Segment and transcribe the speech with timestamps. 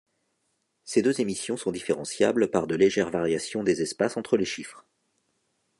[0.83, 4.83] Ces deux émissions sont différenciables par de légères variations des espaces entre les chiffres.